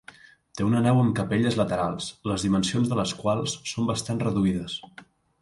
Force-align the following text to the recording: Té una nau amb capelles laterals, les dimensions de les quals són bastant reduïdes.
Té 0.59 0.63
una 0.67 0.79
nau 0.85 1.01
amb 1.01 1.11
capelles 1.19 1.57
laterals, 1.59 2.07
les 2.31 2.47
dimensions 2.47 2.91
de 2.93 2.99
les 3.01 3.15
quals 3.21 3.55
són 3.75 3.93
bastant 3.93 4.25
reduïdes. 4.27 4.81